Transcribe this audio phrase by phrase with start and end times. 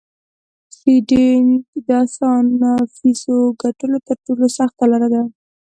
[0.75, 1.47] ټریډینګ
[1.85, 5.21] د اسانه فیسو ګټلو تر ټولو سخته لار ده